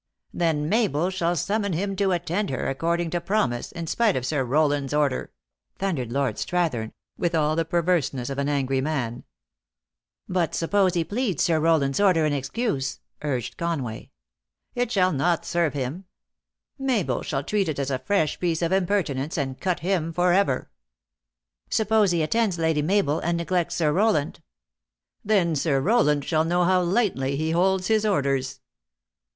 "Then 0.33 0.67
Mabel 0.67 1.11
shall 1.11 1.35
summon 1.35 1.73
him 1.73 1.95
to 1.97 2.11
attend 2.11 2.49
her, 2.49 2.65
ac 2.67 2.79
cording 2.79 3.11
to 3.11 3.21
promise, 3.21 3.71
in 3.71 3.85
spite 3.85 4.15
of 4.15 4.25
Sir 4.25 4.43
Rowland 4.43 4.85
s 4.89 4.93
order!" 4.95 5.31
thundered 5.77 6.11
Lord 6.11 6.37
Strathern, 6.39 6.91
with 7.19 7.35
all 7.35 7.55
the 7.55 7.65
perverseness 7.65 8.31
of 8.31 8.39
an 8.39 8.49
angry 8.49 8.81
man. 8.81 9.25
340 10.25 10.33
THE 10.33 10.39
ACTRESS 10.39 10.39
IN 10.39 10.39
HIGH 10.39 10.39
LIFE." 10.39 10.49
But 10.49 10.55
suppose 10.57 10.93
he 10.95 11.03
pleads 11.03 11.43
Sir 11.43 11.59
Rowland 11.59 11.93
s 11.93 11.99
order 11.99 12.25
in 12.25 12.33
ex 12.33 12.49
cuse," 12.49 12.99
urged 13.21 13.57
Conway." 13.57 14.09
It 14.81 14.91
shall 14.91 15.13
not 15.13 15.45
serve 15.45 15.73
him. 15.75 16.05
Mabel 16.79 17.21
shall 17.21 17.43
treat 17.43 17.69
it 17.69 17.77
as 17.77 17.91
a 17.91 17.99
fresh 17.99 18.39
piece 18.39 18.63
of 18.63 18.71
impertinence, 18.71 19.37
and 19.37 19.61
cut 19.61 19.81
him 19.81 20.11
forever."" 20.13 20.71
Suppose 21.69 22.09
he 22.09 22.23
attends 22.23 22.57
Lady 22.57 22.81
Mabel, 22.81 23.19
and 23.19 23.37
neglects 23.37 23.75
Sir 23.75 23.93
Rowland 23.93 24.41
?""Then 25.23 25.55
Sir 25.55 25.79
Rowland 25.79 26.25
shall 26.25 26.43
know 26.43 26.63
how 26.63 26.81
lightly 26.81 27.35
he 27.37 27.51
holds 27.51 27.85
his 27.85 28.03
orders." 28.03 28.61